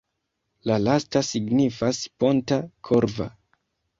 La 0.69 0.77
lasta 0.85 1.21
signifas 1.27 2.01
ponta-korva. 2.23 3.31